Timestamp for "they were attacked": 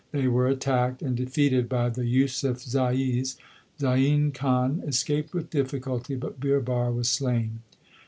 0.11-1.03